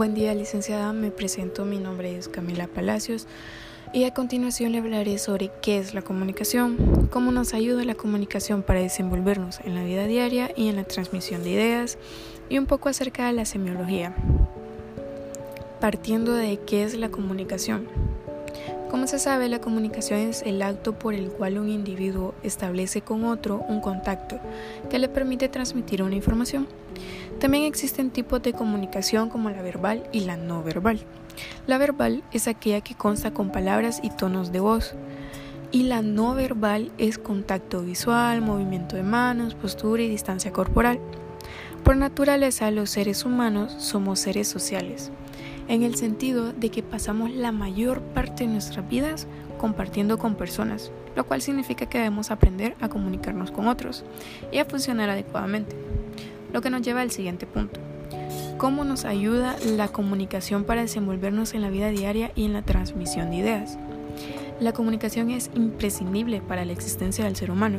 Buen 0.00 0.14
día, 0.14 0.34
licenciada. 0.34 0.94
Me 0.94 1.10
presento. 1.10 1.66
Mi 1.66 1.76
nombre 1.76 2.16
es 2.16 2.26
Camila 2.26 2.66
Palacios 2.68 3.26
y 3.92 4.04
a 4.04 4.14
continuación 4.14 4.72
le 4.72 4.78
hablaré 4.78 5.18
sobre 5.18 5.50
qué 5.60 5.76
es 5.76 5.92
la 5.92 6.00
comunicación, 6.00 7.06
cómo 7.10 7.32
nos 7.32 7.52
ayuda 7.52 7.84
la 7.84 7.94
comunicación 7.94 8.62
para 8.62 8.80
desenvolvernos 8.80 9.60
en 9.60 9.74
la 9.74 9.84
vida 9.84 10.06
diaria 10.06 10.52
y 10.56 10.68
en 10.68 10.76
la 10.76 10.84
transmisión 10.84 11.44
de 11.44 11.50
ideas 11.50 11.98
y 12.48 12.56
un 12.56 12.64
poco 12.64 12.88
acerca 12.88 13.26
de 13.26 13.34
la 13.34 13.44
semiología. 13.44 14.14
Partiendo 15.80 16.32
de 16.32 16.58
qué 16.60 16.82
es 16.84 16.96
la 16.96 17.10
comunicación. 17.10 17.86
Como 18.90 19.06
se 19.06 19.18
sabe, 19.18 19.50
la 19.50 19.60
comunicación 19.60 20.20
es 20.20 20.40
el 20.40 20.62
acto 20.62 20.98
por 20.98 21.12
el 21.12 21.28
cual 21.28 21.58
un 21.58 21.68
individuo 21.68 22.34
establece 22.42 23.02
con 23.02 23.26
otro 23.26 23.62
un 23.68 23.82
contacto 23.82 24.40
que 24.88 24.98
le 24.98 25.10
permite 25.10 25.50
transmitir 25.50 26.02
una 26.02 26.16
información. 26.16 26.66
También 27.40 27.64
existen 27.64 28.10
tipos 28.10 28.42
de 28.42 28.52
comunicación 28.52 29.30
como 29.30 29.48
la 29.48 29.62
verbal 29.62 30.06
y 30.12 30.20
la 30.20 30.36
no 30.36 30.62
verbal. 30.62 31.00
La 31.66 31.78
verbal 31.78 32.22
es 32.32 32.46
aquella 32.48 32.82
que 32.82 32.94
consta 32.94 33.32
con 33.32 33.50
palabras 33.50 34.00
y 34.02 34.10
tonos 34.10 34.52
de 34.52 34.60
voz. 34.60 34.94
Y 35.72 35.84
la 35.84 36.02
no 36.02 36.34
verbal 36.34 36.92
es 36.98 37.16
contacto 37.16 37.80
visual, 37.80 38.42
movimiento 38.42 38.96
de 38.96 39.04
manos, 39.04 39.54
postura 39.54 40.02
y 40.02 40.08
distancia 40.08 40.52
corporal. 40.52 41.00
Por 41.82 41.96
naturaleza, 41.96 42.70
los 42.70 42.90
seres 42.90 43.24
humanos 43.24 43.74
somos 43.78 44.20
seres 44.20 44.46
sociales 44.46 45.10
en 45.70 45.84
el 45.84 45.94
sentido 45.94 46.52
de 46.52 46.68
que 46.70 46.82
pasamos 46.82 47.30
la 47.30 47.52
mayor 47.52 48.02
parte 48.02 48.44
de 48.44 48.50
nuestras 48.50 48.88
vidas 48.88 49.28
compartiendo 49.56 50.18
con 50.18 50.34
personas, 50.34 50.90
lo 51.14 51.24
cual 51.24 51.42
significa 51.42 51.86
que 51.86 51.98
debemos 51.98 52.32
aprender 52.32 52.74
a 52.80 52.88
comunicarnos 52.88 53.52
con 53.52 53.68
otros 53.68 54.04
y 54.50 54.58
a 54.58 54.64
funcionar 54.64 55.10
adecuadamente. 55.10 55.76
Lo 56.52 56.60
que 56.60 56.70
nos 56.70 56.82
lleva 56.82 57.00
al 57.00 57.10
siguiente 57.10 57.46
punto. 57.46 57.80
¿Cómo 58.58 58.84
nos 58.84 59.04
ayuda 59.04 59.56
la 59.64 59.88
comunicación 59.88 60.64
para 60.64 60.82
desenvolvernos 60.82 61.54
en 61.54 61.62
la 61.62 61.70
vida 61.70 61.90
diaria 61.90 62.32
y 62.34 62.44
en 62.44 62.52
la 62.52 62.62
transmisión 62.62 63.30
de 63.30 63.36
ideas? 63.36 63.78
La 64.60 64.72
comunicación 64.72 65.30
es 65.30 65.50
imprescindible 65.54 66.42
para 66.42 66.66
la 66.66 66.72
existencia 66.72 67.24
del 67.24 67.36
ser 67.36 67.50
humano 67.50 67.78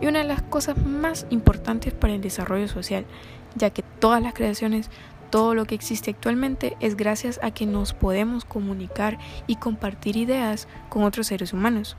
y 0.00 0.06
una 0.06 0.18
de 0.18 0.24
las 0.24 0.42
cosas 0.42 0.76
más 0.84 1.26
importantes 1.30 1.94
para 1.94 2.14
el 2.14 2.20
desarrollo 2.20 2.66
social, 2.66 3.06
ya 3.54 3.70
que 3.70 3.84
todas 4.00 4.20
las 4.20 4.34
creaciones 4.34 4.90
todo 5.30 5.54
lo 5.54 5.64
que 5.64 5.74
existe 5.74 6.10
actualmente 6.10 6.76
es 6.80 6.96
gracias 6.96 7.40
a 7.42 7.50
que 7.50 7.66
nos 7.66 7.94
podemos 7.94 8.44
comunicar 8.44 9.18
y 9.46 9.56
compartir 9.56 10.16
ideas 10.16 10.68
con 10.88 11.02
otros 11.02 11.26
seres 11.26 11.52
humanos. 11.52 11.96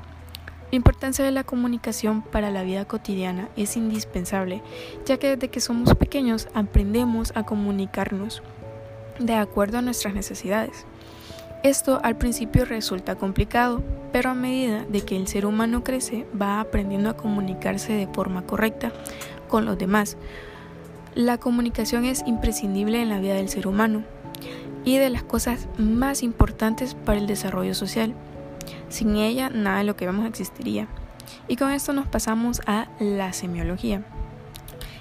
La 0.69 0.75
importancia 0.75 1.23
de 1.23 1.31
la 1.31 1.45
comunicación 1.45 2.21
para 2.21 2.51
la 2.51 2.63
vida 2.63 2.85
cotidiana 2.85 3.47
es 3.55 3.77
indispensable, 3.77 4.61
ya 5.05 5.17
que 5.17 5.35
desde 5.35 5.47
que 5.47 5.61
somos 5.61 5.95
pequeños 5.95 6.49
aprendemos 6.53 7.31
a 7.35 7.43
comunicarnos 7.43 8.43
de 9.19 9.35
acuerdo 9.35 9.77
a 9.77 9.81
nuestras 9.81 10.13
necesidades. 10.13 10.85
Esto 11.63 12.01
al 12.03 12.17
principio 12.17 12.65
resulta 12.65 13.15
complicado, 13.15 13.81
pero 14.11 14.29
a 14.29 14.35
medida 14.35 14.85
de 14.89 15.01
que 15.01 15.15
el 15.15 15.27
ser 15.27 15.45
humano 15.45 15.83
crece 15.83 16.27
va 16.39 16.59
aprendiendo 16.59 17.09
a 17.09 17.17
comunicarse 17.17 17.93
de 17.93 18.07
forma 18.07 18.43
correcta 18.43 18.91
con 19.47 19.65
los 19.65 19.77
demás, 19.77 20.17
la 21.15 21.39
comunicación 21.39 22.05
es 22.05 22.23
imprescindible 22.27 23.01
en 23.01 23.09
la 23.09 23.19
vida 23.19 23.35
del 23.35 23.49
ser 23.49 23.67
humano 23.67 24.03
y 24.85 24.97
de 24.97 25.09
las 25.09 25.23
cosas 25.23 25.67
más 25.77 26.21
importantes 26.21 26.93
para 26.93 27.17
el 27.17 27.25
desarrollo 27.25 27.73
social. 27.73 28.13
Sin 28.89 29.15
ella, 29.15 29.49
nada 29.49 29.79
de 29.79 29.83
lo 29.83 29.95
que 29.95 30.05
vemos 30.05 30.25
existiría. 30.25 30.87
Y 31.47 31.55
con 31.55 31.71
esto 31.71 31.93
nos 31.93 32.07
pasamos 32.07 32.61
a 32.65 32.87
la 32.99 33.33
semiología. 33.33 34.03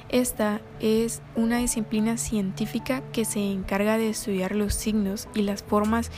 Esta 0.09 0.61
es 0.81 1.20
una 1.34 1.59
disciplina 1.59 2.17
científica 2.17 3.03
que 3.12 3.25
se 3.25 3.41
encarga 3.41 3.98
de 3.98 4.11
estudiar 4.11 4.55
los 4.55 4.75
signos 4.75 5.28
y 5.34 5.42
las 5.42 5.62
formas 5.62 6.11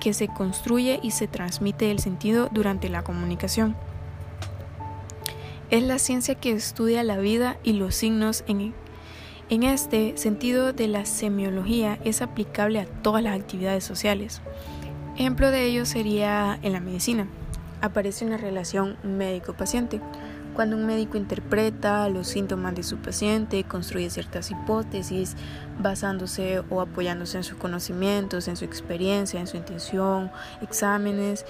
que 0.00 0.14
se 0.14 0.28
construye 0.28 0.98
y 1.02 1.10
se 1.10 1.28
transmite 1.28 1.90
el 1.90 1.98
sentido 1.98 2.48
durante 2.52 2.88
la 2.88 3.04
comunicación. 3.04 3.76
Es 5.70 5.82
la 5.82 5.98
ciencia 5.98 6.34
que 6.34 6.52
estudia 6.52 7.02
la 7.02 7.18
vida 7.18 7.58
y 7.64 7.74
los 7.74 7.94
signos 7.94 8.44
en 9.50 9.62
este 9.62 10.16
sentido 10.16 10.72
de 10.72 10.88
la 10.88 11.04
semiología 11.04 11.98
es 12.04 12.22
aplicable 12.22 12.80
a 12.80 12.86
todas 12.86 13.22
las 13.22 13.38
actividades 13.38 13.84
sociales. 13.84 14.40
Ejemplo 15.16 15.52
de 15.52 15.64
ello 15.64 15.86
sería 15.86 16.58
en 16.62 16.72
la 16.72 16.80
medicina. 16.80 17.28
Aparece 17.80 18.26
una 18.26 18.36
relación 18.36 18.96
médico-paciente. 19.04 20.00
Cuando 20.54 20.76
un 20.76 20.86
médico 20.86 21.16
interpreta 21.16 22.08
los 22.08 22.26
síntomas 22.26 22.74
de 22.74 22.82
su 22.82 22.96
paciente, 22.96 23.62
construye 23.62 24.10
ciertas 24.10 24.50
hipótesis 24.50 25.36
basándose 25.78 26.64
o 26.68 26.80
apoyándose 26.80 27.36
en 27.36 27.44
sus 27.44 27.56
conocimientos, 27.58 28.48
en 28.48 28.56
su 28.56 28.64
experiencia, 28.64 29.38
en 29.38 29.46
su 29.46 29.56
intención, 29.56 30.32
exámenes 30.62 31.46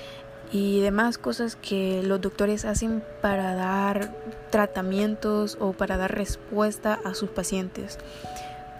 y 0.52 0.80
demás 0.82 1.16
cosas 1.16 1.56
que 1.56 2.02
los 2.02 2.20
doctores 2.20 2.66
hacen 2.66 3.02
para 3.22 3.54
dar 3.54 4.14
tratamientos 4.50 5.56
o 5.58 5.72
para 5.72 5.96
dar 5.96 6.14
respuesta 6.14 6.98
a 7.02 7.14
sus 7.14 7.30
pacientes. 7.30 7.98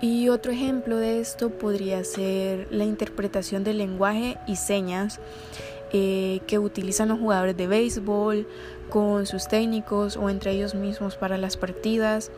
Y 0.01 0.29
otro 0.29 0.53
ejemplo 0.53 0.99
de 0.99 1.21
esto 1.21 1.51
podría 1.51 2.03
ser 2.05 2.67
la 2.71 2.85
interpretación 2.85 3.65
del 3.65 3.79
lenguaje 3.79 4.37
y 4.47 4.57
señas 4.57 5.21
eh, 5.93 6.41
que 6.47 6.59
utilizan 6.59 7.09
los 7.09 7.21
jugadores 7.21 7.57
de 7.57 7.67
béisbol 7.67 8.47
con 8.91 9.27
sus 9.27 9.49
técnicos 9.49 10.17
o 10.17 10.29
entre 10.29 10.53
ellos 10.53 10.75
mismos 10.75 11.17
para 11.17 11.39
las 11.39 11.57
partidas 11.57 12.31